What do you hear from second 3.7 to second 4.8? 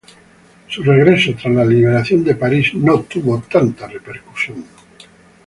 repercusión.